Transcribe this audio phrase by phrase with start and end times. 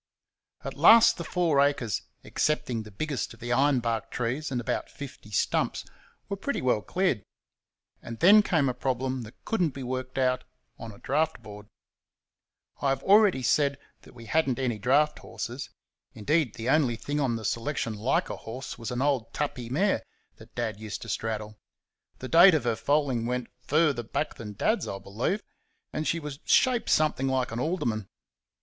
[0.63, 4.89] At last the four acres excepting the biggest of the iron bark trees and about
[4.89, 5.85] fifty stumps
[6.27, 7.23] were pretty well cleared;
[8.01, 10.43] and then came a problem that could n't be worked out
[10.79, 11.67] on a draught board.
[12.81, 15.69] I have already said that we had n't any draught horses;
[16.15, 20.01] indeed, the only thing on the selection like a horse was an old "tuppy" mare
[20.37, 21.59] that Dad used to straddle.
[22.17, 25.43] The date of her foaling went further back than Dad's, I believe;
[25.93, 28.07] and she was shaped something like an alderman.